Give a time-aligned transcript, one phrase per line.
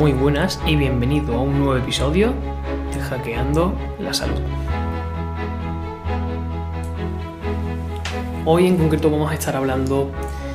[0.00, 2.32] muy buenas y bienvenido a un nuevo episodio
[2.90, 4.40] de Hackeando la Salud.
[8.46, 10.10] Hoy en concreto vamos a estar hablando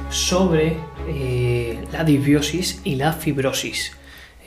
[0.10, 0.78] sobre
[1.08, 3.96] eh, la disbiosis y la fibrosis.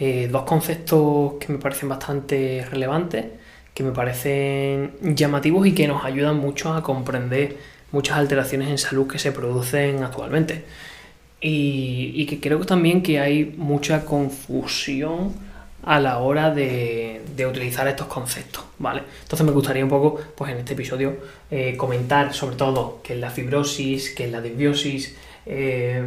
[0.00, 3.24] Eh, dos conceptos que me parecen bastante relevantes,
[3.72, 7.56] que me parecen llamativos y que nos ayudan mucho a comprender
[7.92, 10.64] muchas alteraciones en salud que se producen actualmente.
[11.40, 15.34] Y, que creo también que hay mucha confusión
[15.84, 19.02] a la hora de, utilizar estos conceptos, ¿vale?
[19.22, 21.16] Entonces me gustaría un poco, pues en este episodio,
[21.50, 26.02] eh, comentar sobre todo qué es la fibrosis, qué es la disbiosis, eh,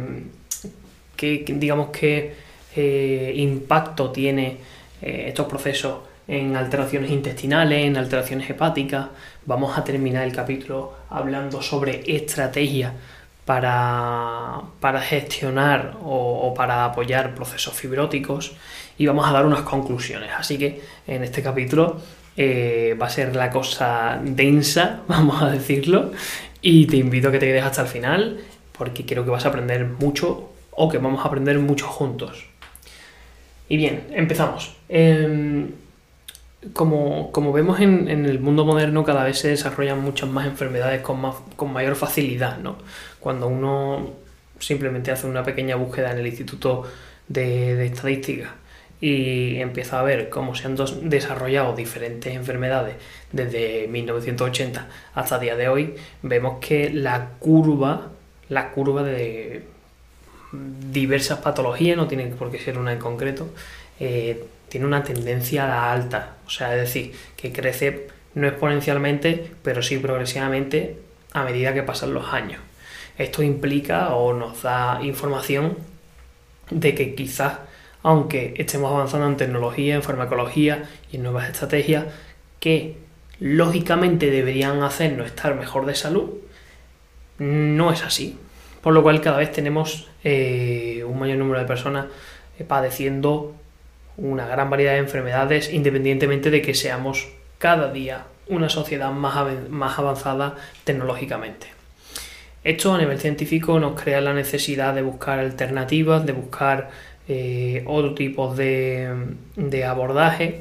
[1.16, 2.34] qué, digamos, qué
[2.76, 4.58] eh, impacto tiene
[5.00, 9.08] estos procesos en alteraciones intestinales, en alteraciones hepáticas.
[9.46, 12.92] Vamos a terminar el capítulo hablando sobre estrategias
[13.44, 18.52] para, gestionar o, para apoyar procesos fibróticos
[18.98, 20.30] y vamos a dar unas conclusiones.
[20.36, 22.00] Así que en este capítulo
[22.36, 26.12] eh, va a ser la cosa densa, vamos a decirlo,
[26.60, 28.40] y te invito a que te quedes hasta el final
[28.72, 32.46] porque creo que vas a aprender mucho o que vamos a aprender mucho juntos.
[33.68, 34.76] Y bien, empezamos.
[34.88, 35.68] Em,
[36.72, 41.20] como, vemos en, el mundo moderno, cada vez se desarrollan muchas más enfermedades con,
[41.56, 42.76] con mayor facilidad, ¿no?
[43.20, 44.10] Cuando uno
[44.58, 46.84] simplemente hace una pequeña búsqueda en el Instituto
[47.28, 48.54] de, de Estadística
[49.00, 52.94] y empieza a ver cómo se han desarrollado diferentes enfermedades
[53.32, 58.10] desde 1980 hasta día de hoy, vemos que la curva,
[58.48, 59.64] la curva de
[60.52, 63.48] diversas patologías, no tiene por qué ser una en concreto,
[63.98, 69.52] eh, tiene una tendencia a la alta, o sea, es decir, que crece no exponencialmente,
[69.62, 70.96] pero sí progresivamente
[71.34, 72.58] a medida que pasan los años.
[73.18, 75.76] Esto implica o nos da información
[76.70, 77.58] de que quizás,
[78.02, 82.06] aunque estemos avanzando en tecnología, en farmacología y en nuevas estrategias,
[82.58, 82.96] que
[83.40, 86.30] lógicamente deberían hacernos estar mejor de salud,
[87.36, 88.38] no es así.
[88.80, 92.06] Por lo cual cada vez tenemos eh, un mayor número de personas
[92.58, 93.54] eh, padeciendo
[94.16, 97.28] una gran variedad de enfermedades independientemente de que seamos
[97.58, 101.68] cada día una sociedad más, avanzada tecnológicamente.
[102.64, 106.90] Esto a nivel científico nos crea la necesidad de buscar alternativas, de buscar
[107.28, 110.60] eh, otro tipo de, de, abordaje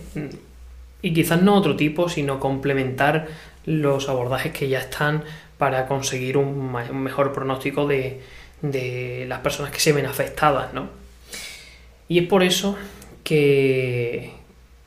[1.01, 3.28] y quizás no otro tipo, sino complementar
[3.66, 5.23] los abordajes que ya están
[5.57, 8.22] para conseguir un, mejor pronóstico de,
[8.61, 10.73] de, las personas que se ven afectadas.
[10.73, 10.90] ¿no?
[12.07, 12.78] Y es por eso
[13.31, 14.30] que,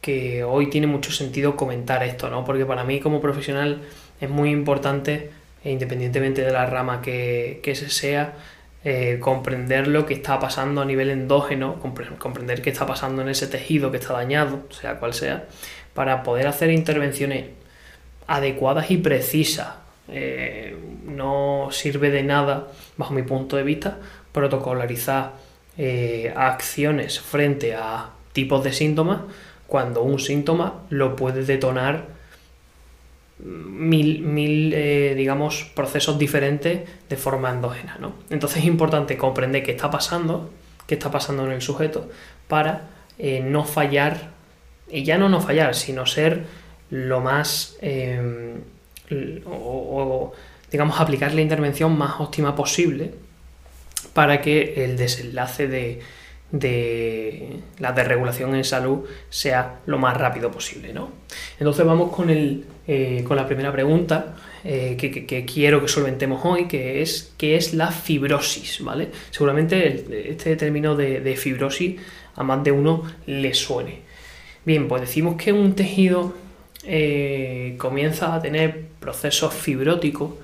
[0.03, 2.45] que hoy tiene mucho sentido comentar esto, ¿no?
[2.45, 3.81] Porque para mí como profesional
[4.21, 5.31] es muy importante,
[5.65, 8.35] e independientemente de la rama que, se sea,
[8.85, 11.81] eh, comprender lo que está pasando a nivel endógeno,
[12.19, 15.47] comprender qué está pasando en ese tejido que está dañado, sea cual sea,
[15.95, 17.47] para poder hacer intervenciones
[18.27, 19.69] adecuadas y precisas.
[20.09, 22.69] Eh, no sirve de nada,
[22.99, 24.01] bajo mi punto de vista,
[24.33, 25.33] protocolarizar
[25.79, 29.21] eh, acciones frente a tipos de síntomas
[29.67, 32.09] cuando un síntoma lo puede detonar
[33.39, 37.97] mil, mil eh, digamos, procesos diferentes de forma endógena.
[37.99, 38.15] ¿no?
[38.31, 40.51] Entonces es importante comprender qué está pasando,
[40.87, 42.11] qué está pasando en el sujeto,
[42.47, 44.31] para eh, no fallar,
[44.91, 46.45] y ya no no fallar, sino ser
[46.91, 48.61] lo más, em,
[49.47, 50.33] o,
[50.71, 53.15] digamos, aplicar la intervención más óptima posible
[54.13, 56.01] para que el desenlace de,
[56.55, 60.93] de la desregulación en salud sea lo más rápido posible.
[60.93, 61.11] ¿no?
[61.59, 66.69] Entonces vamos con, el, eh, con la primera pregunta eh, que, quiero que solventemos hoy,
[66.69, 68.85] que es ¿qué es la fibrosis?
[68.85, 69.09] ¿vale?
[69.31, 72.01] Seguramente este término de, fibrosis
[72.37, 74.03] a más de uno le suene.
[74.65, 76.35] Bien, pues decimos que un tejido
[76.85, 80.35] eh, comienza a tener procesos fibróticos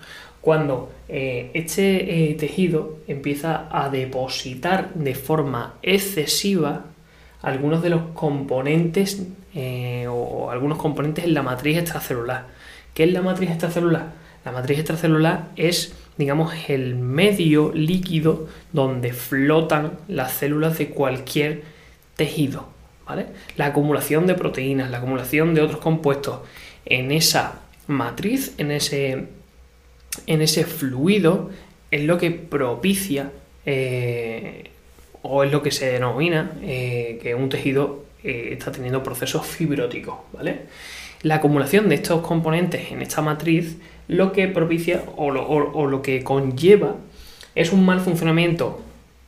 [0.41, 6.85] cuando eh, este eh, tejido empieza a depositar de forma excesiva
[7.43, 12.47] algunos de los componentes eh, o algunos componentes en la matriz extracelular.
[12.95, 14.13] ¿Qué es la matriz extracelular?
[14.45, 21.63] La matriz extracelular es, digamos, el medio líquido donde flotan las células de cualquier
[22.17, 22.69] tejido.
[23.07, 23.27] ¿vale?
[23.57, 26.41] La acumulación de proteínas, la acumulación de otros compuestos
[26.87, 29.29] en esa matriz, en ese
[30.27, 31.51] en ese fluido
[31.91, 33.31] es lo que propicia
[33.67, 34.71] eh,
[35.23, 40.17] o es lo que se denomina eh, que un tejido eh, está teniendo procesos fibróticos,
[40.33, 40.61] ¿vale?
[41.23, 43.77] La acumulación de estos componentes en esta matriz
[44.09, 46.97] lo que propicia o lo, que conlleva
[47.55, 48.81] es un mal funcionamiento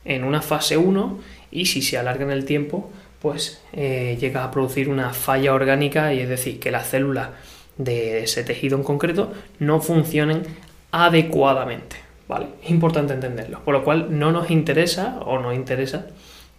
[0.03, 1.19] en una fase 1
[1.51, 2.91] y si se alarga en el tiempo,
[3.21, 7.29] pues llega a producir una falla orgánica y es decir, que las células
[7.77, 10.43] de ese tejido en concreto no funcionen
[10.93, 11.97] adecuadamente.
[12.27, 12.47] ¿Vale?
[12.63, 13.59] Es importante entenderlo.
[13.65, 16.07] Por lo cual no nos interesa o nos interesa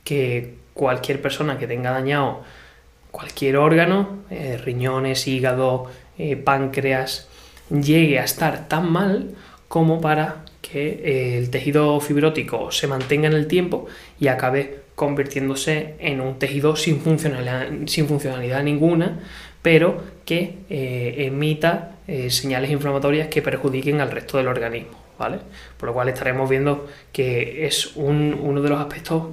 [0.05, 2.43] que cualquier persona que tenga dañado
[3.11, 5.87] cualquier órgano, eh, riñones, hígado,
[6.19, 7.29] eh, páncreas,
[7.71, 9.31] llegue a estar tan mal
[9.69, 13.87] como para que eh, el tejido fibrótico se mantenga en el tiempo
[14.19, 19.21] y acabe convirtiéndose en un tejido sin funcionalidad, sin funcionalidad ninguna,
[19.63, 25.05] pero que emita señales inflamatorias que perjudiquen al resto del organismo.
[25.19, 25.39] ¿vale?
[25.77, 29.25] Por lo cual estaremos viendo que es uno de los aspectos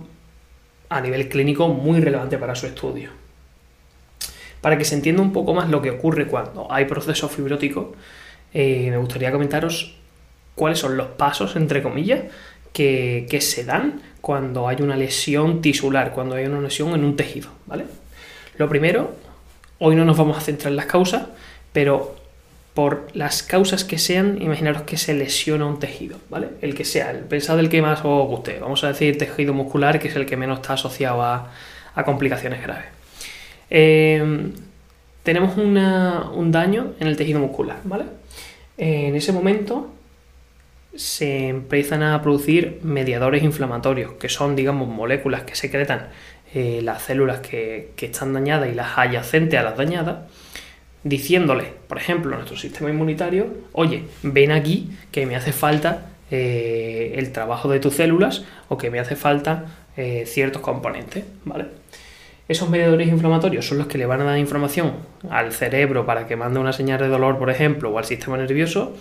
[0.89, 3.09] a nivel clínico muy relevante para su estudio.
[4.59, 7.88] Para que se entienda un poco más lo que ocurre cuando hay procesos fibróticos,
[8.53, 9.95] eh, me gustaría comentaros
[10.56, 12.24] cuáles son los pasos, entre comillas,
[12.74, 17.50] que, se dan cuando hay una lesión tisular, cuando hay una lesión en un tejido,
[17.65, 17.85] ¿vale?
[18.57, 19.15] Lo primero,
[19.79, 21.24] hoy no nos vamos a centrar en las causas,
[21.74, 22.15] pero
[22.73, 26.50] por las causas que sean, imaginaros que se lesiona un tejido, ¿vale?
[26.62, 28.59] El que sea, pensad el que más os guste.
[28.59, 31.51] Vamos a decir tejido muscular, que es el que menos está asociado a,
[32.06, 32.85] complicaciones graves.
[33.69, 34.53] Em,
[35.23, 38.06] tenemos un daño en el tejido muscular, ¿vale?
[38.77, 39.91] En ese momento
[40.95, 46.07] se empiezan a producir mediadores inflamatorios, que son, digamos, moléculas que secretan
[46.53, 50.17] eh, las células que, que están dañadas y las adyacentes a las dañadas
[51.03, 57.15] diciéndole, por ejemplo, a nuestro sistema inmunitario, oye, ven aquí que me hace falta eh,
[57.18, 59.65] el trabajo de tus células o que me hace falta
[59.98, 61.65] eh, ciertos componentes, ¿vale?
[62.48, 64.94] Esos mediadores inflamatorios son los que le van a dar información
[65.30, 68.94] al cerebro para que mande una señal de dolor, por ejemplo, o al sistema nervioso,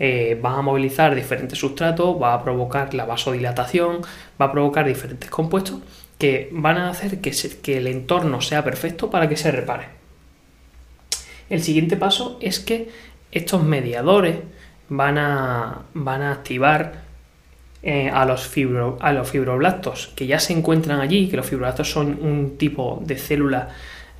[0.00, 4.00] eh, va a movilizar diferentes sustratos, va a provocar la vasodilatación,
[4.40, 5.80] va a provocar diferentes compuestos
[6.18, 9.97] que van a hacer que, que el entorno sea perfecto para que se repare.
[11.50, 12.88] El siguiente paso es que
[13.32, 14.36] estos mediadores
[14.88, 17.08] van a, van a activar
[17.82, 18.50] eh, a, los
[19.00, 23.16] a, los fibroblastos que ya se encuentran allí, que los fibroblastos son un tipo de
[23.16, 23.68] célula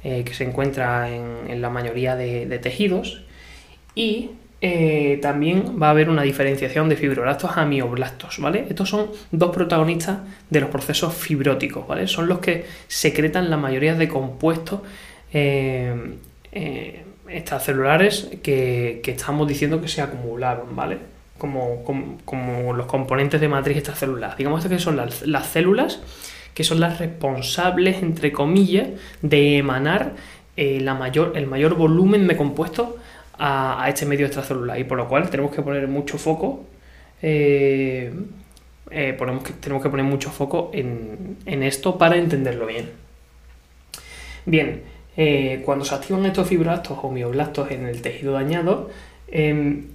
[0.05, 3.25] eh, que se encuentra en, la mayoría de, tejidos,
[3.97, 4.31] y
[4.61, 8.67] eh, también va a haber una diferenciación de fibroblastos a mioblastos, ¿vale?
[8.69, 10.19] Estos son dos protagonistas
[10.51, 12.07] de los procesos fibróticos, ¿vale?
[12.07, 14.83] Son los que secretan la mayoría de compuestos
[17.29, 20.99] extracelulares que, que estamos diciendo que se acumularon, ¿vale?
[21.39, 21.85] Como,
[22.25, 24.37] como, los componentes de matriz extracelular.
[24.37, 26.01] Digamos que son las, células
[26.55, 28.89] que son las responsables, entre comillas,
[29.23, 30.15] de emanar
[30.57, 32.89] eh, la mayor, el mayor volumen de compuestos
[33.39, 34.79] a, este medio extracelular.
[34.79, 36.65] Y por lo cual tenemos que poner mucho foco.
[37.23, 38.13] Eh,
[38.91, 39.17] eh,
[39.61, 42.91] tenemos que poner mucho foco en, en esto para entenderlo bien.
[44.45, 44.83] Bien,
[45.21, 48.89] eh, cuando se activan estos fibroblastos o mioblastos en el tejido dañado,
[49.27, 49.87] em,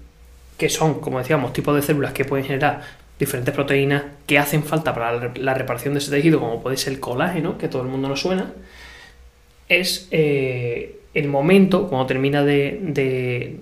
[0.58, 2.82] que son, como decíamos, tipos de células que pueden generar
[3.18, 7.00] diferentes proteínas que hacen falta para la reparación de ese tejido, como puede ser el
[7.00, 8.52] colágeno, que todo el mundo nos suena,
[9.70, 13.60] es eh, el momento, cuando termina de,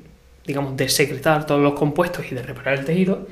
[0.48, 3.28] digamos, de secretar todos los compuestos y de reparar el tejido,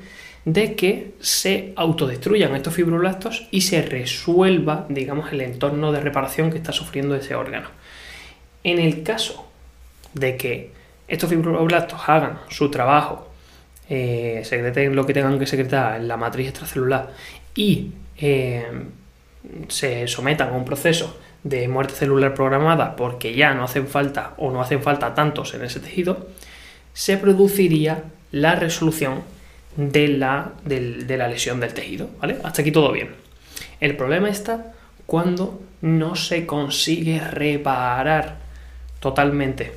[0.45, 6.57] de que se autodestruyan estos fibroblastos y se resuelva, digamos, el entorno de reparación que
[6.57, 7.78] está sufriendo ese órgano.
[8.63, 9.49] En el caso
[10.13, 10.71] de que
[11.07, 13.29] estos fibroblastos hagan su trabajo,
[13.89, 17.11] eh, secreten lo que tengan que secretar en la matriz extracelular
[17.55, 18.67] y eh,
[19.67, 24.51] se sometan a un proceso de muerte celular programada porque ya no hacen falta o
[24.51, 26.27] no hacen falta tantos en ese tejido,
[26.93, 29.23] se produciría la resolución
[29.75, 32.09] de la, de la lesión del tejido.
[32.43, 33.15] Hasta aquí todo bien.
[33.79, 34.73] El problema está
[35.05, 38.48] cuando no se consigue reparar
[38.99, 39.71] totalmente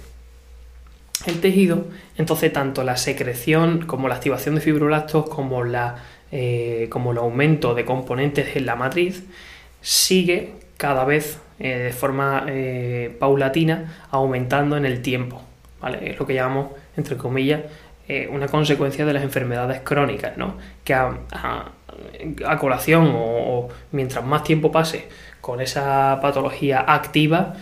[1.27, 1.87] el tejido,
[2.17, 5.97] entonces tanto la secreción como la activación de fibroblastos como, la,
[6.31, 9.25] eh, como el aumento de componentes en la matriz
[9.81, 15.41] sigue cada vez eh, de forma eh, paulatina aumentando en el tiempo.
[15.81, 16.11] ¿vale?
[16.11, 17.63] Es lo que llamamos, entre comillas,
[18.31, 20.59] una consecuencia de las enfermedades crónicas, ¿no?
[20.85, 21.73] que a,
[22.61, 25.09] colación o, mientras más tiempo pase
[25.41, 27.55] con esa patología activa,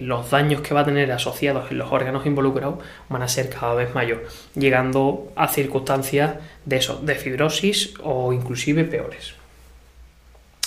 [0.00, 2.78] los daños que va a tener asociados en los órganos involucrados
[3.08, 8.84] van a ser cada vez mayores, llegando a circunstancias de eso, de fibrosis o inclusive
[8.84, 9.34] peores.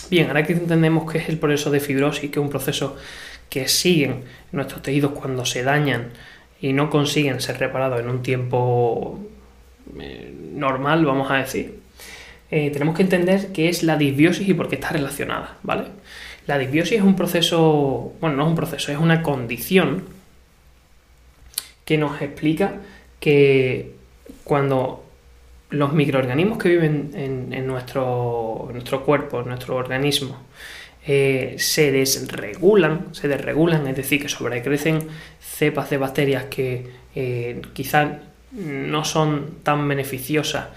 [0.10, 2.96] Bien, ahora que entendemos qué es el proceso de fibrosis, que es un proceso
[3.50, 6.10] que siguen nuestros tejidos cuando se dañan
[6.62, 9.20] y no consiguen ser reparados en un tiempo
[10.00, 11.80] eh, normal, vamos a decir,
[12.52, 15.86] eh, tenemos que entender qué es la disbiosis y por qué está relacionada, ¿vale?
[16.50, 20.06] La disbiosis es un proceso, bueno, no es un proceso, es una condición
[21.86, 22.74] que nos explica
[23.20, 23.92] que
[24.44, 25.06] cuando
[25.70, 30.40] los microorganismos que viven en, nuestro, nuestro, cuerpo, en nuestro organismo,
[31.06, 35.08] eh, se desregulan, se desregulan, es decir, que sobrecrecen
[35.40, 38.10] cepas de bacterias que eh, quizás
[38.54, 40.70] no son tan beneficiosas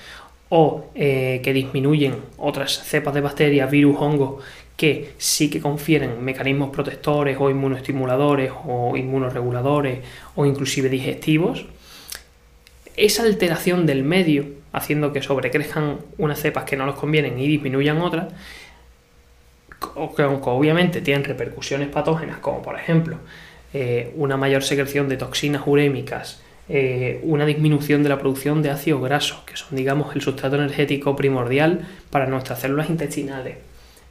[0.51, 4.45] o eh, que disminuyen otras cepas de bacterias, virus, hongos,
[4.77, 10.01] que sí que confieren mecanismos protectores o inmunoestimuladores o inmunoreguladores
[10.35, 11.67] o inclusive digestivos,
[12.97, 18.01] esa alteración del medio, haciendo que sobrecrezcan unas cepas que no les convienen y disminuyan
[18.01, 18.33] otras,
[20.17, 23.19] que obviamente tienen repercusiones patógenas, como por ejemplo
[23.75, 29.03] eh, una mayor secreción de toxinas urémicas, eh, una disminución de la producción de ácidos
[29.03, 33.57] grasos, que son, digamos, el sustrato energético primordial para nuestras células intestinales,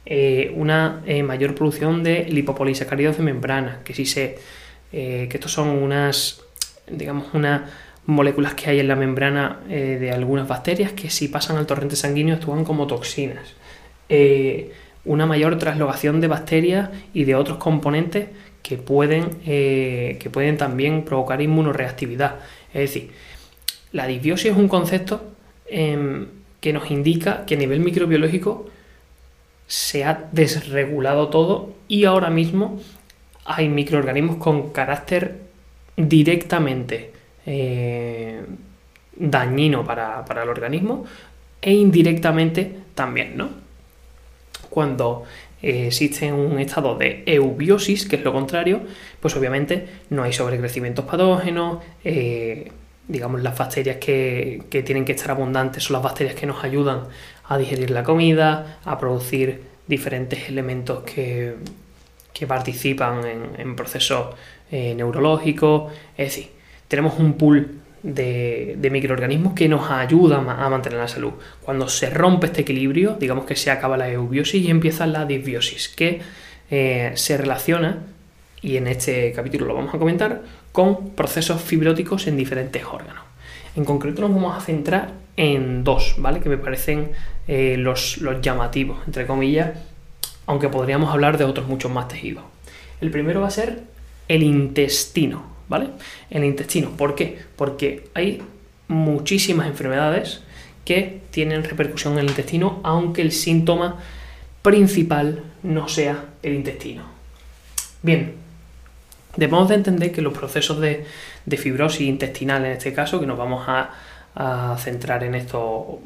[0.06, 4.38] eh, una mayor producción de lipopolisacáridos de membrana, que si sé
[4.90, 6.42] que estos son unas,
[6.86, 7.62] digamos, unas
[8.04, 12.34] moléculas que hay en la membrana de algunas bacterias que si pasan al torrente sanguíneo
[12.34, 13.54] actúan como toxinas
[15.04, 18.28] una mayor traslocación de bacterias y de otros componentes
[18.62, 22.36] que pueden, eh, que pueden también provocar inmunoreactividad.
[22.72, 23.10] Es decir,
[23.90, 25.32] la disbiosis es un concepto
[25.66, 26.26] em,
[26.60, 28.70] que nos indica que a nivel microbiológico
[29.72, 32.78] se ha desregulado todo y ahora mismo
[33.46, 35.38] hay microorganismos con carácter
[35.96, 37.10] directamente
[37.46, 38.42] eh,
[39.16, 41.06] dañino para, para el organismo
[41.62, 43.48] e indirectamente también, ¿no?
[44.68, 45.24] Cuando
[45.62, 48.82] eh, existe un estado de eubiosis, que es lo contrario,
[49.20, 52.70] pues obviamente no hay sobrecrecimientos patógenos, eh,
[53.08, 57.04] digamos las bacterias que, tienen que estar abundantes son las bacterias que nos ayudan
[57.54, 61.56] a digerir la comida, a producir diferentes elementos que,
[62.46, 63.20] participan
[63.56, 64.34] en, procesos
[64.68, 66.50] eh, neurológicos, es decir,
[66.88, 71.32] tenemos un pool de, microorganismos que nos ayudan a mantener la salud.
[71.62, 75.88] Cuando se rompe este equilibrio, digamos que se acaba la eubiosis y empieza la disbiosis,
[75.88, 76.20] que
[76.70, 77.98] eh, se relaciona,
[78.60, 80.42] y en este capítulo lo vamos a comentar,
[80.72, 83.22] con procesos fibróticos en diferentes órganos.
[83.74, 86.40] En concreto nos vamos a centrar en dos, ¿vale?
[86.40, 87.12] Que me parecen
[87.48, 89.78] eh, los, llamativos, entre comillas,
[90.46, 92.44] aunque podríamos hablar de otros muchos más tejidos.
[93.00, 93.82] El primero va a ser
[94.28, 95.88] el intestino, ¿vale?
[96.30, 96.90] El intestino.
[96.90, 97.38] ¿Por qué?
[97.56, 98.42] Porque hay
[98.88, 100.42] muchísimas enfermedades
[100.84, 103.98] que tienen repercusión en el intestino, aunque el síntoma
[104.62, 107.04] principal no sea el intestino.
[108.02, 108.34] Bien,
[109.36, 111.06] debemos de entender que los procesos de,
[111.56, 113.90] fibrosis intestinal, en este caso, que nos vamos a,
[114.78, 116.00] centrar en esto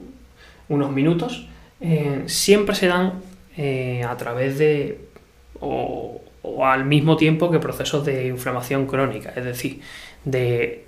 [0.68, 1.48] unos minutos,
[1.80, 3.20] eh, siempre se dan
[3.56, 5.00] eh, a través de
[5.60, 6.20] o
[6.64, 9.80] al mismo tiempo que procesos de inflamación crónica, es decir,
[10.24, 10.85] de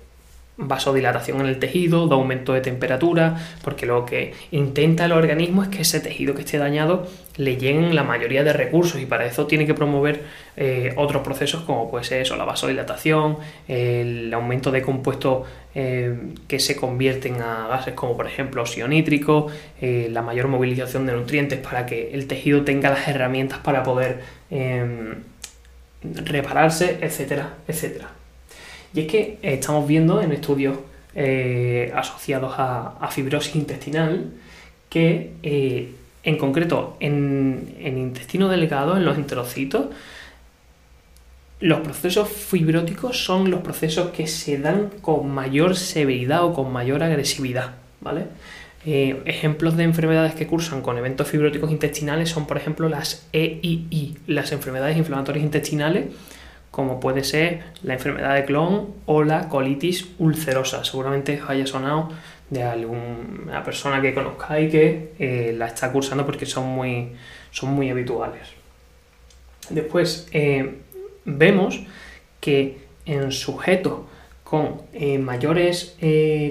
[0.59, 5.69] vasodilatación en el tejido, de aumento de temperatura, porque lo que intenta el organismo es
[5.69, 9.47] que ese tejido que esté dañado le lleguen la mayoría de recursos y para eso
[9.47, 10.23] tiene que promover
[10.57, 13.37] eh, otros procesos como puede ser eso, la vasodilatación,
[13.69, 19.47] el aumento de compuestos eh, que se convierten a gases como por ejemplo óxido nítrico,
[19.79, 24.19] eh, la mayor movilización de nutrientes para que el tejido tenga las herramientas para poder
[24.51, 25.23] em,
[26.03, 28.09] repararse, etcétera, etcétera.
[28.93, 30.77] Y es que estamos viendo en estudios
[31.15, 34.31] eh, asociados a, fibrosis intestinal
[34.89, 35.91] que eh,
[36.23, 39.87] en concreto en, intestino delgado, en los enterocitos,
[41.59, 47.03] los procesos fibróticos son los procesos que se dan con mayor severidad o con mayor
[47.03, 48.27] agresividad, ¿vale?
[48.85, 54.17] Eh, ejemplos de enfermedades que cursan con eventos fibróticos intestinales son, por ejemplo, las EII,
[54.27, 56.05] las enfermedades inflamatorias intestinales,
[56.71, 60.83] como puede ser la enfermedad de Crohn o la colitis ulcerosa.
[60.83, 62.09] Seguramente haya sonado
[62.49, 67.13] de alguna persona que conozcáis que eh, la está cursando porque son muy,
[67.51, 68.47] son muy habituales.
[69.69, 70.79] Después eh,
[71.25, 71.81] vemos
[72.39, 74.01] que en sujetos
[74.43, 74.81] con
[75.19, 75.95] mayores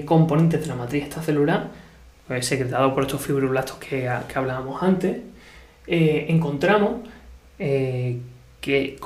[0.05, 1.69] componentes de la matriz extracelular,
[2.29, 5.17] pues, secretado por estos fibroblastos que, hablábamos antes,
[5.87, 6.99] eh, encontramos
[7.57, 8.19] eh,
[8.69, 8.97] que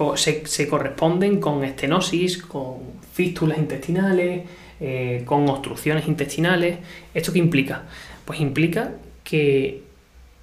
[0.45, 2.77] se, corresponden con estenosis, con
[3.13, 4.43] fístulas intestinales,
[4.79, 6.77] eh, con obstrucciones intestinales.
[7.13, 7.83] ¿Esto qué implica?
[8.25, 8.91] Pues implica
[9.23, 9.83] que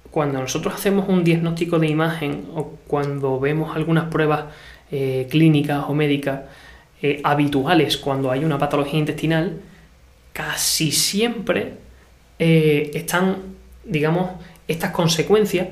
[0.09, 4.45] cuando nosotros hacemos un diagnóstico de imagen o cuando vemos algunas pruebas
[5.29, 6.41] clínicas o médicas
[7.23, 9.61] habituales cuando hay una patología intestinal,
[10.33, 11.73] casi siempre
[12.39, 13.37] eh, están,
[13.83, 14.31] digamos,
[14.67, 15.67] estas consecuencias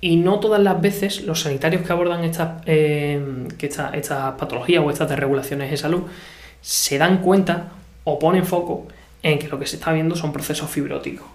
[0.00, 3.20] Y no todas las veces los sanitarios que abordan estas, eh,
[3.60, 6.02] estas patologías o estas desregulaciones de salud
[6.60, 7.72] se dan cuenta
[8.04, 8.86] o ponen foco
[9.22, 11.26] en que lo que se está viendo son procesos fibróticos.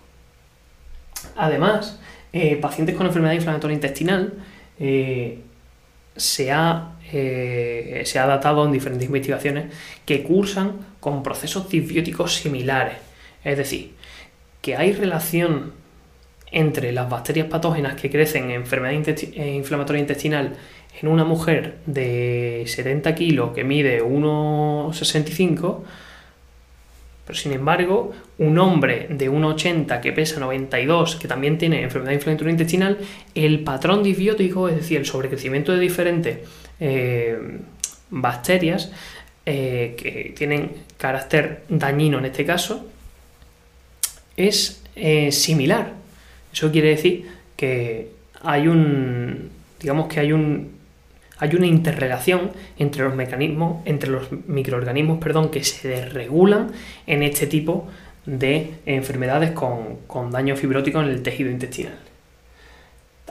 [1.36, 2.00] Además,
[2.32, 4.34] eh, pacientes con enfermedad inflamatoria intestinal
[4.80, 5.40] eh,
[6.16, 9.74] se, ha, se ha datado en diferentes investigaciones
[10.06, 12.96] que cursan con procesos disbióticos similares.
[13.44, 13.94] Es decir,
[14.62, 15.74] que hay relación
[16.54, 20.54] entre las bacterias patógenas que crecen en enfermedad eh, inflamatoria intestinal
[21.02, 25.80] en una mujer de 70 kilos que mide 1,65,
[27.26, 32.52] pero sin embargo, un hombre de 1,80 que pesa 92, que también tiene enfermedad inflamatoria
[32.52, 33.00] intestinal,
[33.34, 36.38] el patrón disbiótico, es decir, el sobrecrecimiento de diferentes
[36.80, 37.36] eh,
[38.12, 38.92] bacterias
[39.48, 42.86] eh, que tienen carácter dañino en este caso,
[44.38, 44.84] es
[45.32, 46.03] similar.
[46.54, 47.26] Eso quiere decir
[47.58, 50.72] que hay un, digamos que hay un,
[51.40, 56.72] hay una interrelación entre los mecanismos, entre los microorganismos, perdón, que se desregulan
[57.08, 57.88] en este tipo
[58.26, 61.98] de enfermedades con, daño fibrótico en el tejido intestinal.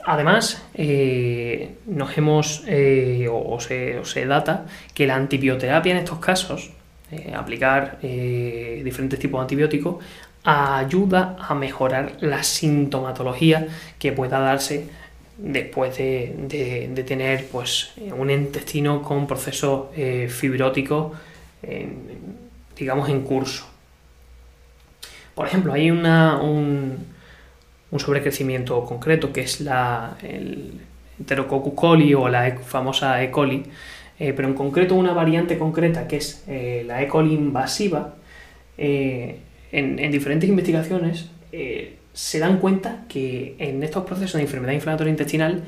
[0.05, 6.73] Además, eh, nos hemos, eh, o, se, data que la antibioterapia en estos casos,
[7.13, 10.05] eh, aplicar diferentes tipos de antibióticos,
[10.45, 13.69] ayuda a mejorar la sintomatología
[13.99, 14.89] que pueda darse
[15.39, 21.13] después de, tener pues, un intestino con proceso eh, fibrótico,
[22.77, 23.73] digamos, en curso.
[25.35, 27.07] Por ejemplo, hay un,
[27.97, 30.81] sobrecrecimiento concreto que es la, el
[31.19, 33.31] Enterococcus coli o la e, famosa E.
[33.31, 33.65] coli,
[34.19, 37.09] eh, pero en concreto una variante concreta que es eh, la E.
[37.09, 38.15] coli invasiva,
[39.73, 45.65] en, diferentes investigaciones eh, se dan cuenta que en estos procesos de enfermedad inflamatoria intestinal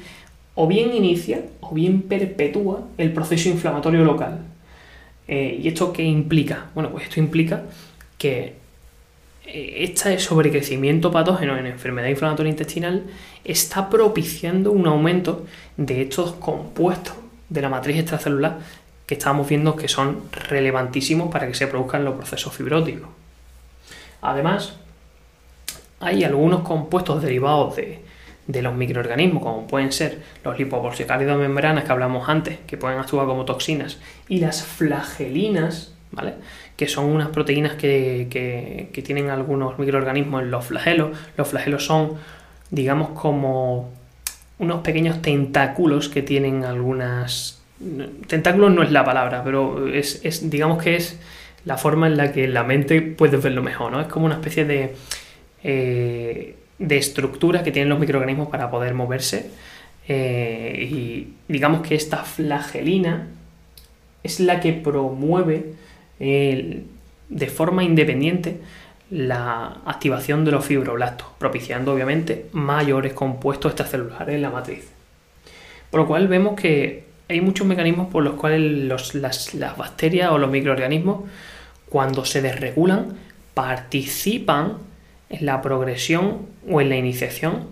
[0.54, 4.40] o bien inicia o bien perpetúa el proceso inflamatorio local.
[5.26, 6.66] Eh, ¿Y esto qué implica?
[6.74, 7.62] Bueno, pues esto implica
[8.18, 8.54] que
[9.46, 13.04] eh, este sobrecrecimiento patógeno en enfermedad inflamatoria intestinal
[13.42, 17.14] está propiciando un aumento de estos compuestos
[17.48, 18.58] de la matriz extracelular
[19.06, 23.23] que estamos viendo que son relevantísimos para que se produzcan los procesos fibróticos.
[24.24, 24.72] Además,
[26.00, 32.26] hay algunos compuestos derivados de, los microorganismos, como pueden ser los lipopolisacáridos membranas que hablamos
[32.26, 36.34] antes, que pueden actuar como toxinas, y las flagelinas, ¿vale?
[36.74, 41.18] que son unas proteínas que, tienen algunos microorganismos en los flagelos.
[41.36, 42.14] Los flagelos son,
[42.70, 43.90] digamos, como
[44.58, 47.60] unos pequeños tentáculos que tienen algunas...
[48.26, 51.18] Tentáculos no es la palabra, pero es digamos que es
[51.64, 54.00] la forma en la que la mente puede verlo mejor, ¿no?
[54.00, 54.94] Es como una especie de,
[55.62, 59.50] eh, de estructura que tienen los microorganismos para poder moverse.
[60.06, 63.28] Eh, y digamos que esta flagelina
[64.22, 65.74] es la que promueve
[66.18, 68.60] de forma independiente
[69.10, 74.88] la activación de los fibroblastos, propiciando obviamente mayores compuestos extracelulares en la matriz.
[75.90, 80.38] Por lo cual vemos que hay muchos mecanismos por los cuales las, las bacterias o
[80.38, 81.22] los microorganismos
[81.94, 83.14] cuando se desregulan,
[83.54, 84.78] participan
[85.30, 87.68] en la progresión o en la iniciación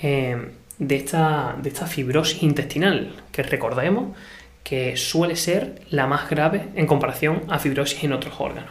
[0.00, 4.16] de, esta, de esta fibrosis intestinal, que recordemos
[4.62, 8.70] que suele ser la más grave en comparación a fibrosis en otros órganos.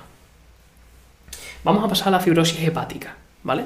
[1.66, 3.66] Vamos a pasar a la fibrosis hepática, ¿vale?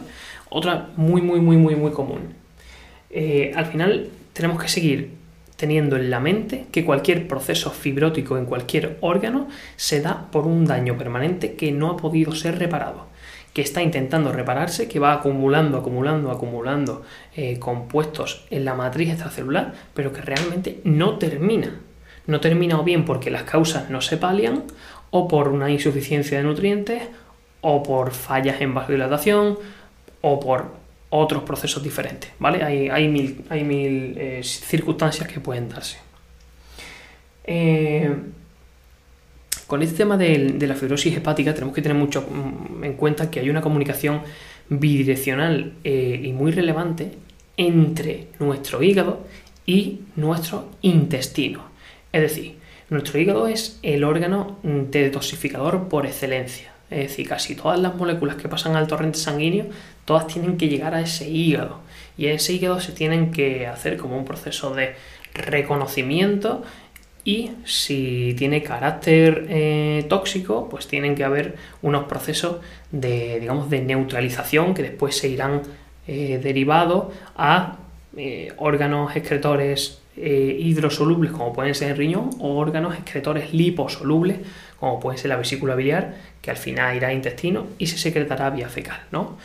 [0.49, 2.33] Otra muy, muy, muy, muy, muy común.
[3.11, 5.11] Eh, al final tenemos que seguir
[5.59, 10.63] teniendo en la mente que cualquier proceso fibrótico en cualquier órgano se da por un
[10.63, 13.07] daño permanente que no ha podido ser reparado,
[13.53, 17.03] que está intentando repararse, que va acumulando, acumulando, acumulando
[17.35, 21.81] eh, compuestos en la matriz extracelular, pero que realmente no termina.
[22.25, 24.63] No termina o bien porque las causas no se palian,
[25.11, 27.03] o por una insuficiencia de nutrientes,
[27.59, 29.59] o por fallas en vasodilatación,
[30.21, 30.78] o por
[31.09, 32.63] otros procesos diferentes, ¿vale?
[32.63, 35.97] Hay, mil, hay mil eh, circunstancias que pueden darse.
[37.43, 38.15] Eh,
[39.65, 43.39] con este tema de, la fibrosis hepática tenemos que tener mucho mm, en cuenta que
[43.39, 44.21] hay una comunicación
[44.69, 47.11] bidireccional eh, y muy relevante
[47.57, 49.25] entre nuestro hígado
[49.65, 51.63] y nuestro intestino.
[52.11, 52.55] Es decir,
[52.89, 56.71] nuestro hígado es el órgano detoxificador por excelencia.
[56.89, 59.67] Es decir, casi todas las moléculas que pasan al torrente sanguíneo,
[60.09, 61.81] todas tienen que llegar a ese hígado.
[62.17, 64.95] Y ese hígado se tienen que hacer como un proceso de
[65.35, 66.63] reconocimiento
[67.23, 72.57] y si tiene carácter eh, tóxico, pues tienen que haber unos procesos
[72.89, 75.61] de, digamos, de neutralización que después se irán
[76.07, 77.77] eh, derivados a
[78.17, 84.39] eh, órganos excretores eh, hidrosolubles, como pueden ser el riñón, o órganos excretores liposolubles,
[84.77, 88.49] como puede ser la vesícula biliar, que al final irá al intestino y se secretará
[88.49, 89.37] vía fecal, ¿no?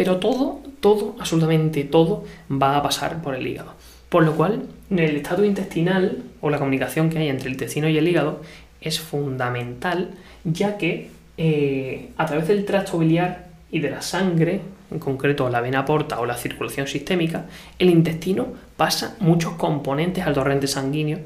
[0.00, 3.74] Pero todo, todo, absolutamente todo, va a pasar por el hígado.
[4.08, 7.98] Por lo cual, el estado intestinal o la comunicación que hay entre el intestino y
[7.98, 8.40] el hígado
[8.80, 10.12] es fundamental,
[10.44, 15.60] ya que eh, a través del tracto biliar y de la sangre, en concreto la
[15.60, 17.44] vena porta o la circulación sistémica,
[17.78, 21.18] el intestino pasa muchos componentes al torrente sanguíneo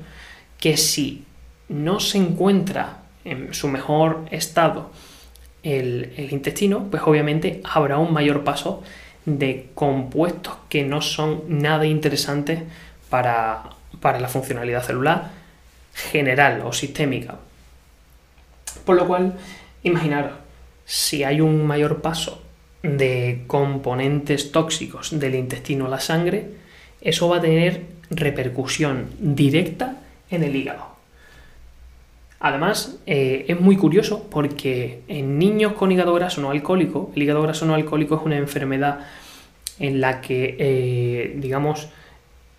[0.58, 1.22] que si
[1.68, 4.90] no se encuentra en su mejor estado
[5.64, 8.82] el, intestino, pues obviamente habrá un mayor paso
[9.24, 12.60] de compuestos que no son nada interesantes
[13.08, 15.30] para, para la funcionalidad celular
[15.94, 17.36] general o sistémica.
[18.84, 19.34] Por lo cual,
[19.82, 20.32] imaginaros,
[20.84, 22.42] si hay un mayor paso
[22.82, 26.50] de componentes tóxicos del intestino a la sangre,
[27.00, 29.96] eso va a tener repercusión directa
[30.30, 30.93] en el hígado.
[32.44, 37.40] Además, eh, es muy curioso porque en niños con hígado graso no alcohólico, el hígado
[37.40, 38.98] graso no alcohólico es una enfermedad
[39.78, 41.88] en la que, eh, digamos,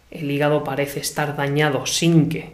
[0.10, 2.50] el hígado parece estar dañado sin que,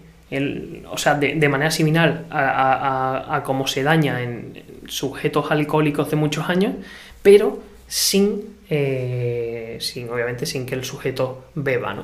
[0.89, 6.49] o sea, de, manera similar a, a, cómo se daña en sujetos alcohólicos de muchos
[6.49, 6.73] años,
[7.21, 12.03] pero sin, eh, sin obviamente, sin que el sujeto beba, ¿no?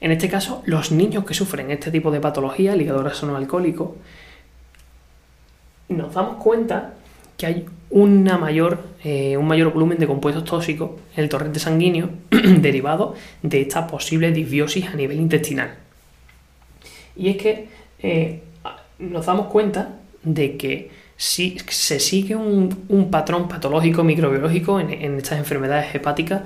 [0.00, 3.36] En este caso, los niños que sufren este tipo de patología, el hígado graso no
[3.36, 3.96] alcohólico,
[5.88, 6.94] nos damos cuenta
[7.36, 12.10] que hay una mayor, eh, un mayor volumen de compuestos tóxicos en el torrente sanguíneo
[12.30, 15.74] derivado de esta posible disbiosis a nivel intestinal.
[17.16, 17.68] Y es que
[18.00, 18.42] eh,
[18.98, 25.94] nos damos cuenta de que si se sigue un, patrón patológico microbiológico en estas enfermedades
[25.94, 26.42] hepáticas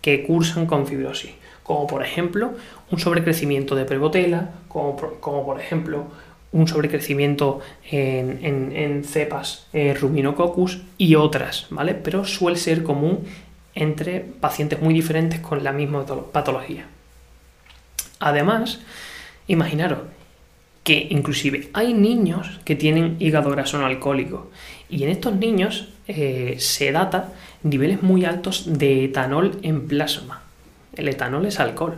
[0.00, 1.32] que cursan con fibrosis
[1.72, 2.52] como por ejemplo
[2.90, 6.04] un sobrecrecimiento de prebotela, como, como por ejemplo
[6.52, 11.94] un sobrecrecimiento en, cepas eh, ruminococcus y otras, ¿vale?
[11.94, 13.20] Pero suele ser común
[13.74, 16.84] entre pacientes muy diferentes con la misma patología.
[18.18, 18.80] Además,
[19.48, 20.00] imaginaros
[20.84, 24.50] que inclusive hay niños que tienen hígado graso alcohólico
[24.90, 27.32] y en estos niños eh, se data
[27.62, 30.42] niveles muy altos de etanol en plasma.
[30.94, 31.96] El etanol es alcohol.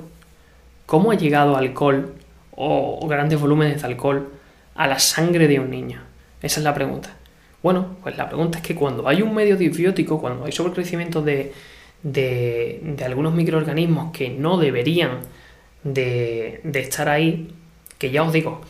[0.86, 2.14] ¿Cómo ha llegado alcohol
[2.52, 4.28] o, grandes volúmenes de alcohol
[4.74, 6.00] a la sangre de un niño?
[6.42, 7.16] Esa es la pregunta.
[7.62, 11.52] Bueno, pues la pregunta es que cuando hay un medio disbiótico, cuando hay sobrecrecimiento de,
[12.02, 15.20] de, algunos microorganismos que no deberían
[15.82, 17.54] de, estar ahí,
[17.98, 18.60] que ya os digo,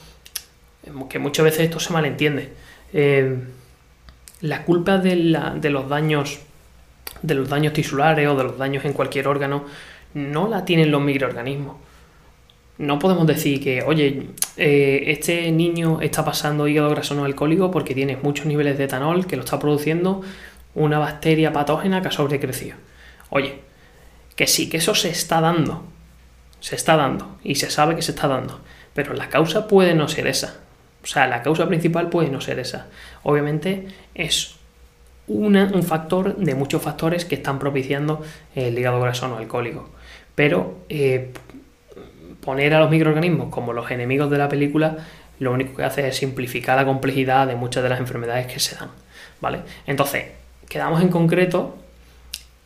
[1.08, 2.52] que muchas veces esto se malentiende.
[2.92, 3.36] Eh,
[4.40, 5.16] la culpa de,
[5.60, 6.38] de, los daños
[7.22, 9.64] de los daños tisulares o de los daños en cualquier órgano
[10.14, 11.76] no la tienen los microorganismos.
[12.78, 17.94] No podemos decir que, oye, eh, este niño está pasando hígado graso no alcohólico porque
[17.94, 20.22] tiene muchos niveles de etanol que lo está produciendo
[20.74, 22.76] una bacteria patógena que ha sobrecrecido.
[23.30, 23.60] Oye,
[24.34, 25.84] que sí, que eso se está dando.
[26.60, 28.60] Se está dando y se sabe que se está dando.
[28.92, 30.60] Pero la causa puede no ser esa.
[31.02, 32.88] O sea, la causa principal puede no ser esa.
[33.22, 34.56] Obviamente es
[35.26, 38.22] un factor de muchos factores que están propiciando
[38.54, 39.90] el hígado graso no alcohólico.
[40.34, 41.32] Pero eh,
[42.40, 44.98] poner a los microorganismos como los enemigos de la película
[45.38, 48.76] lo único que hace es simplificar la complejidad de muchas de las enfermedades que se
[48.76, 48.90] dan.
[49.40, 49.60] ¿Vale?
[49.86, 50.26] Entonces,
[50.68, 51.76] quedamos en concreto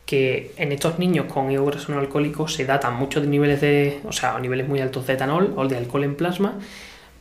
[0.05, 4.11] que en estos niños con hígado graso no alcohólico se datan muchos niveles de, o
[4.11, 6.59] sea, niveles muy altos de etanol o de alcohol en plasma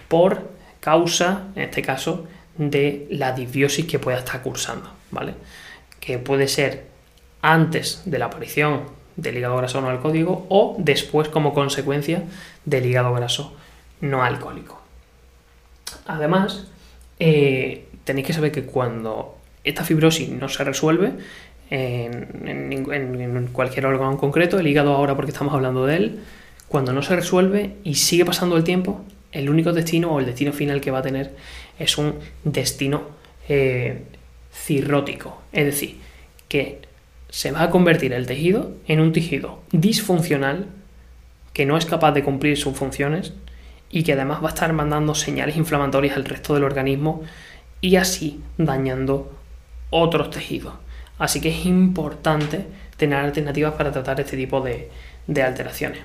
[0.08, 0.48] por
[0.80, 5.34] causa, en este caso, de la disbiosis que pueda estar cursando, ¿vale?
[6.00, 6.86] Que puede ser
[7.42, 8.84] antes de la aparición
[9.18, 12.22] del hígado graso no alcohólico o después como consecuencia
[12.64, 13.54] del hígado graso
[14.00, 14.80] no alcohólico.
[16.06, 16.68] Además,
[17.18, 21.12] eh, tenéis que saber que cuando esta fibrosis no se resuelve
[21.68, 26.20] en, cualquier órgano en concreto, el hígado ahora porque estamos hablando de él,
[26.68, 30.52] cuando no se resuelve y sigue pasando el tiempo, el único destino o el destino
[30.52, 31.34] final que va a tener
[31.78, 33.02] es un destino
[33.48, 34.04] eh,
[34.52, 35.42] cirrótico.
[35.52, 35.96] Es decir,
[36.48, 36.87] que
[37.30, 40.66] se va a convertir el tejido en un tejido disfuncional
[41.52, 43.32] que no es capaz de cumplir sus funciones
[43.90, 47.22] y que además va a estar mandando señales inflamatorias al resto del organismo
[47.80, 49.32] y así dañando
[49.90, 50.74] otros tejidos.
[51.18, 54.90] Así que es importante tener alternativas para tratar este tipo de,
[55.42, 56.00] alteraciones.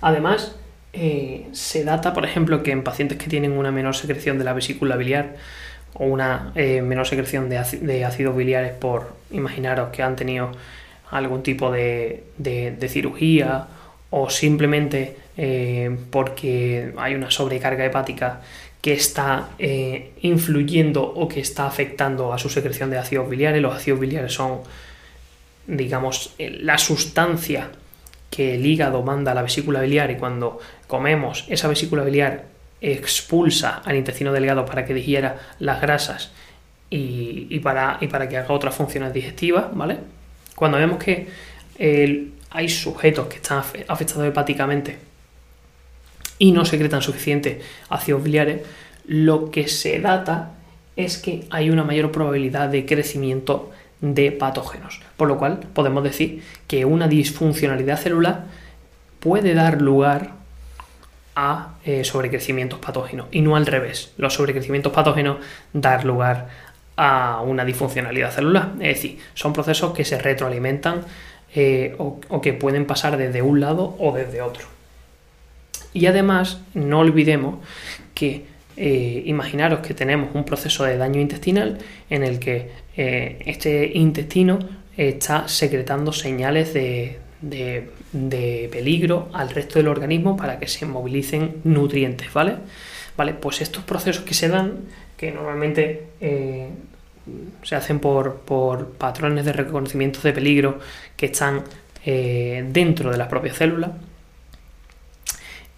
[0.00, 0.56] Además,
[0.92, 4.54] eh, se data, por ejemplo, que en pacientes que tienen una menor secreción de la
[4.54, 5.36] vesícula biliar,
[5.94, 10.52] o una eh, menor secreción de, ácidos biliares por, imaginaros que han tenido
[11.10, 12.24] algún tipo de,
[12.88, 13.66] cirugía
[14.10, 18.40] o simplemente eh, porque hay una sobrecarga hepática
[18.80, 23.60] que está eh, influyendo o que está afectando a su secreción de ácidos biliares.
[23.60, 24.60] Los ácidos biliares son,
[25.66, 27.70] digamos, la sustancia
[28.30, 32.44] que el hígado manda a la vesícula biliar y cuando comemos esa vesícula biliar
[32.80, 36.30] expulsa al intestino delgado para que digiera las grasas
[36.88, 39.98] y, para, para, que haga otras funciones digestivas, ¿vale?
[40.56, 41.28] Cuando vemos que
[42.50, 44.98] hay sujetos que están afectados hepáticamente
[46.38, 48.62] y no secretan suficiente ácidos biliares,
[49.06, 50.52] lo que se data
[50.96, 55.00] es que hay una mayor probabilidad de crecimiento de patógenos.
[55.16, 58.46] Por lo cual podemos decir que una disfuncionalidad celular
[59.20, 60.39] puede dar lugar
[61.34, 64.12] a eh, sobrecrecimientos patógenos y no al revés.
[64.16, 65.38] Los sobrecrecimientos patógenos
[65.72, 66.48] dar lugar
[66.96, 68.72] a una disfuncionalidad celular.
[68.80, 71.04] Es decir, son procesos que se retroalimentan
[71.54, 74.66] eh, o, que pueden pasar desde un lado o desde otro.
[75.92, 77.56] Y además, no olvidemos
[78.14, 84.58] que eh, imaginaros que tenemos un proceso de daño intestinal en el que este intestino
[84.94, 92.32] está secretando señales de, de, peligro al resto del organismo para que se movilicen nutrientes,
[92.32, 92.56] ¿vale?
[93.16, 94.80] Vale, pues estos procesos que se dan,
[95.16, 96.68] que normalmente eh,
[97.62, 98.40] se hacen por,
[98.98, 100.78] patrones de reconocimiento de peligro
[101.16, 101.64] que están
[102.04, 103.90] eh, dentro de las propias células,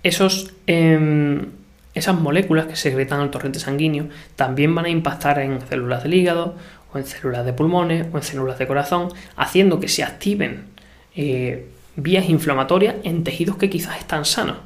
[0.02, 1.50] esos, em,
[1.94, 6.56] esas moléculas que secretan al torrente sanguíneo también van a impactar en células del hígado
[6.92, 10.71] o en células de pulmones o en células de corazón, haciendo que se activen
[11.16, 14.56] eh, vías inflamatorias en tejidos que quizás están sanos,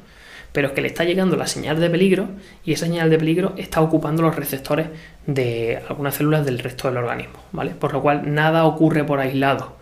[0.51, 2.29] pero que le está llegando la señal de peligro
[2.63, 4.87] y esa señal de peligro está ocupando los receptores
[5.25, 7.71] de algunas células del resto del organismo, ¿vale?
[7.71, 9.75] Por lo cual nada ocurre por aislado.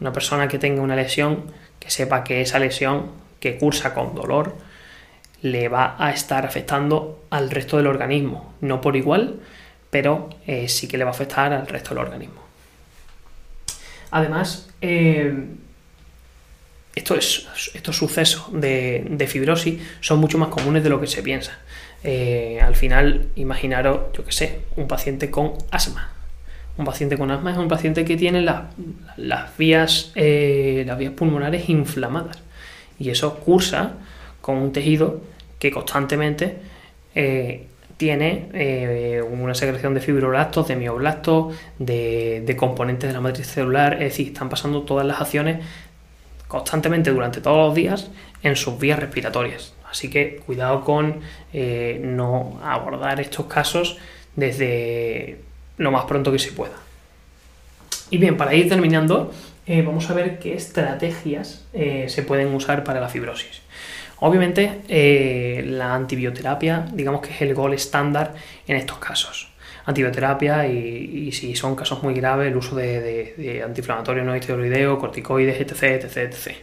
[0.00, 1.44] Una persona que tenga una lesión,
[1.78, 4.56] que sepa que esa lesión que cursa con dolor,
[5.42, 9.40] le va a estar afectando al resto del organismo, no por igual,
[9.90, 12.40] pero eh, sí que le va a afectar al resto del organismo.
[14.10, 15.32] Además, eh,
[16.94, 17.48] estos,
[17.92, 21.58] sucesos de, fibrosis son mucho más comunes de lo que se piensa.
[22.02, 26.12] Eh, al final, imaginaros, yo que sé, un paciente con asma.
[26.76, 31.68] Un paciente con asma es un paciente que tiene las, vías, eh, las vías pulmonares
[31.68, 32.38] inflamadas.
[32.98, 33.94] Y eso cursa
[34.40, 35.20] con un tejido
[35.58, 36.56] que constantemente
[37.14, 37.66] eh,
[37.98, 44.00] tiene una secreción de fibroblastos, de mioblastos, de, de, componentes de la matriz celular, es
[44.00, 45.58] decir, están pasando todas las acciones
[46.50, 48.10] constantemente durante todos los días
[48.42, 49.72] en sus vías respiratorias.
[49.88, 51.20] Así que cuidado con
[51.52, 53.98] eh, no abordar estos casos
[54.34, 55.38] desde
[55.78, 56.74] lo más pronto que se pueda.
[58.10, 59.32] Y bien, para ir terminando,
[59.64, 63.62] eh, vamos a ver qué estrategias eh, se pueden usar para la fibrosis.
[64.18, 68.34] Obviamente, la antibioterapia, digamos que es el gol estándar
[68.66, 69.49] en estos casos
[69.84, 76.04] antibioterapia y, si son casos muy graves, el uso de, antiinflamatorios no esteroideos, corticoides, etc.
[76.04, 76.56] etc, etc.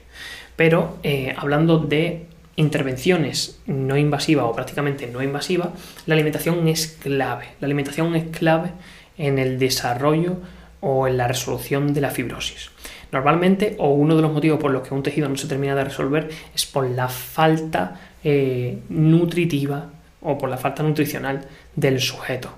[0.55, 5.69] Pero eh, hablando de intervenciones no invasivas o prácticamente no invasivas,
[6.05, 7.49] la alimentación es clave.
[7.61, 8.71] La alimentación es clave
[9.17, 10.37] en el desarrollo
[10.81, 12.71] o en la resolución de la fibrosis.
[13.11, 15.85] Normalmente, o uno de los motivos por los que un tejido no se termina de
[15.85, 19.89] resolver es por la falta eh, nutritiva
[20.21, 22.49] o por la falta nutricional del sujeto.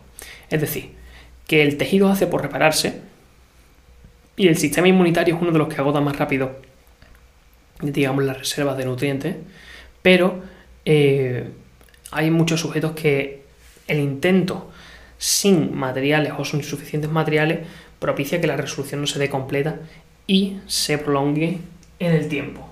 [0.50, 0.92] Es decir,
[1.48, 3.02] que el tejido hace por repararse
[4.36, 6.60] y el sistema inmunitario es uno de los que agota más rápido,
[7.82, 9.36] digamos, las reservas de nutrientes,
[10.02, 10.42] pero
[10.86, 11.50] eh,
[12.12, 13.44] hay muchos sujetos que
[13.88, 14.72] el intento
[15.18, 17.68] sin materiales o sin suficientes materiales
[18.00, 19.80] propicia que la resolución no se dé completa
[20.26, 21.60] y se prolongue
[22.00, 22.70] en el tiempo.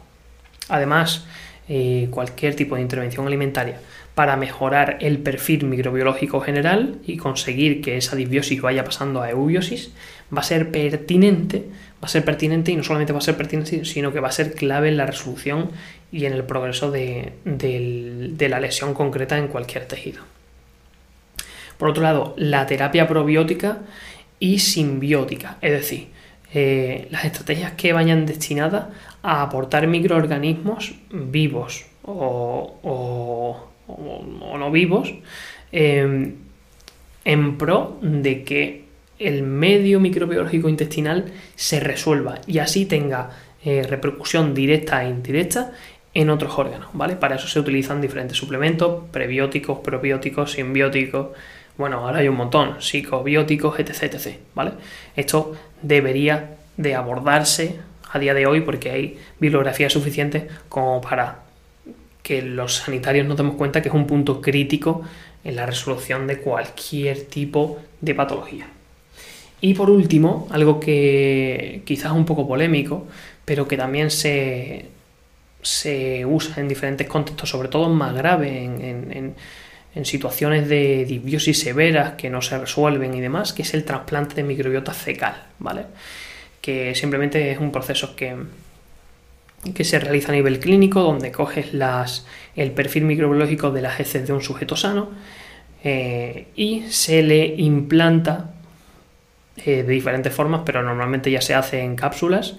[0.69, 1.25] Además,
[1.67, 3.79] eh, cualquier tipo de intervención alimentaria
[4.17, 9.91] para mejorar el perfil microbiológico general y conseguir que esa disbiosis vaya pasando a eubiosis,
[10.35, 11.65] va a ser pertinente,
[12.01, 14.31] va a ser pertinente y no solamente va a ser pertinente, sino que va a
[14.31, 15.69] ser clave en la resolución
[16.11, 17.33] y en el progreso de,
[18.39, 20.23] la lesión concreta en cualquier tejido.
[21.77, 23.81] Por otro lado, la terapia probiótica
[24.39, 26.07] y simbiótica, es decir,
[26.55, 28.85] eh, las estrategias que vayan destinadas
[29.21, 35.13] a aportar microorganismos vivos o, no vivos,
[35.71, 36.35] em,
[37.25, 38.83] en pro de que
[39.19, 43.31] el medio microbiológico intestinal se resuelva y así tenga
[43.63, 45.73] eh, repercusión directa e indirecta
[46.13, 47.15] en otros órganos, ¿vale?
[47.15, 51.29] Para eso se utilizan diferentes suplementos, prebióticos, probióticos, simbióticos,
[51.77, 54.71] bueno, ahora hay un montón, psicobióticos, etc, etc, ¿vale?
[55.15, 57.79] Esto debería de abordarse
[58.11, 61.46] a día de hoy porque hay bibliografía suficiente como para
[62.27, 65.01] que los sanitarios nos demos cuenta que es un punto crítico
[65.45, 68.67] en la resolución de cualquier tipo de patología.
[69.61, 73.07] Y por último, algo que quizás es un poco polémico,
[73.45, 74.87] pero que también se,
[75.61, 79.33] se usa en diferentes contextos, sobre todo más grave, en,
[79.95, 84.35] en, situaciones de disbiosis severas que no se resuelven y demás, que es el trasplante
[84.35, 85.85] de microbiota fecal, ¿vale?
[86.61, 88.35] Que simplemente es un proceso que,
[89.73, 91.71] que se realiza a nivel clínico, donde coges
[92.55, 95.09] el perfil microbiológico de las heces de un sujeto sano
[95.83, 98.51] eh, y se le implanta
[99.57, 102.55] eh, de diferentes formas, pero normalmente ya se hace en cápsulas,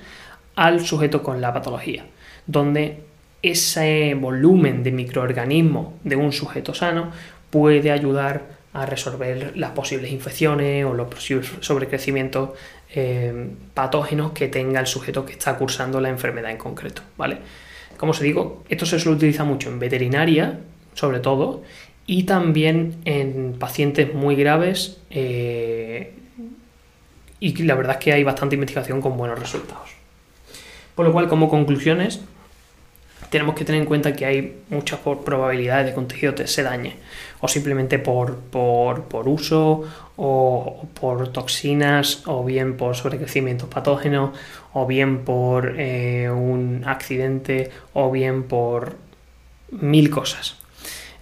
[0.56, 2.04] al sujeto con la patología,
[2.46, 3.02] donde
[3.42, 7.12] ese volumen de microorganismos de un sujeto sano
[7.50, 12.50] puede ayudar a resolver las posibles infecciones o los posibles sobrecrecimientos
[12.94, 17.38] eh, patógenos que tenga el sujeto que está cursando la enfermedad en concreto, ¿vale?
[17.96, 20.60] Como os digo, esto se suele utilizar mucho en veterinaria,
[20.94, 21.62] sobre todo,
[22.06, 26.14] y también en pacientes muy graves eh,
[27.40, 29.90] y la verdad es que hay bastante investigación con buenos resultados.
[30.94, 32.20] Por lo cual, como conclusiones,
[33.30, 36.96] tenemos que tener en cuenta que hay muchas probabilidades de que un tejido se dañe,
[37.40, 39.84] o simplemente por, por, uso,
[40.16, 44.32] o por toxinas, o bien por sobrecrecimiento patógeno,
[44.72, 48.96] o bien por eh, un accidente, o bien por
[49.70, 50.56] mil cosas.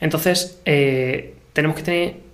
[0.01, 2.27] Entonces, eh, tenemos que tener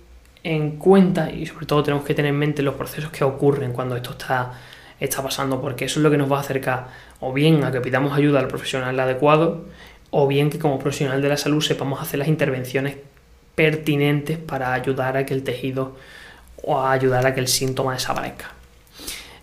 [0.43, 3.95] en cuenta y sobre todo tenemos que tener en mente los procesos que ocurren cuando
[3.95, 4.53] esto está,
[4.99, 6.87] está pasando, porque eso es lo que nos va a acercar
[7.19, 9.65] o bien a que pidamos ayuda al profesional adecuado,
[10.09, 12.97] o bien que como profesional de la salud sepamos hacer las intervenciones
[13.55, 15.95] pertinentes para ayudar a que el tejido
[16.63, 18.51] o a ayudar a que el síntoma desaparezca.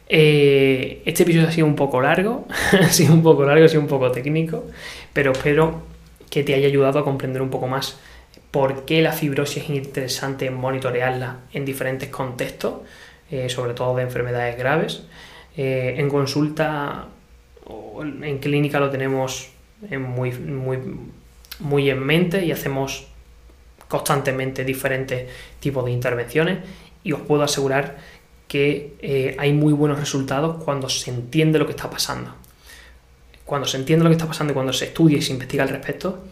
[0.08, 3.80] Eh, este episodio ha sido un poco largo, ha sido un poco largo, ha sido
[3.80, 4.64] un poco técnico,
[5.12, 5.82] pero espero
[6.28, 7.98] que te haya ayudado a comprender un poco más
[8.50, 12.74] por qué la fibrosis es interesante monitorearla en diferentes contextos,
[13.30, 15.02] eh, sobre todo de enfermedades graves.
[15.62, 17.06] Eh, en consulta
[17.66, 19.50] o en clínica lo tenemos
[19.90, 20.78] muy, muy,
[21.58, 23.08] muy en mente y hacemos
[23.86, 26.60] constantemente diferentes tipos de intervenciones
[27.04, 27.98] y os puedo asegurar
[28.48, 32.34] que eh, hay muy buenos resultados cuando se entiende lo que está pasando.
[33.44, 35.68] Cuando se entiende lo que está pasando y cuando se estudia y se investiga al
[35.68, 36.24] respecto,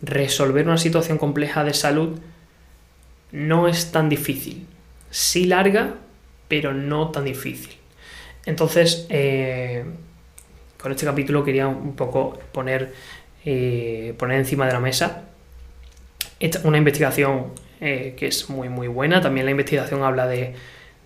[0.00, 2.20] resolver una situación compleja de salud
[3.32, 4.68] no es tan difícil.
[5.10, 5.96] Sí larga,
[6.46, 7.79] pero no tan difícil.
[8.46, 9.84] Entonces, eh,
[10.80, 12.92] con este capítulo quería un poco poner,
[13.44, 15.24] eh, poner encima de la mesa
[16.64, 17.48] una investigación
[17.82, 19.20] eh, que es muy muy buena.
[19.20, 20.54] También la investigación habla de,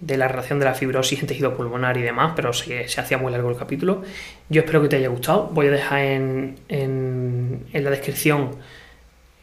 [0.07, 3.33] la relación de la fibrosis en tejido pulmonar y demás, pero se, se hacía muy
[3.33, 4.03] largo el capítulo.
[4.49, 5.49] Yo espero que te haya gustado.
[5.53, 8.57] Voy a dejar en, en la descripción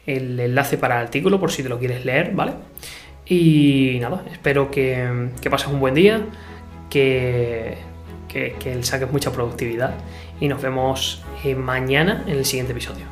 [0.06, 2.52] el enlace para el artículo por si te lo quieres leer, ¿vale?
[3.26, 6.26] Y nada, espero que, pases un buen día,
[6.92, 7.78] que,
[8.28, 9.94] que, que saques mucha productividad
[10.40, 13.11] y nos vemos eh, mañana en el siguiente episodio.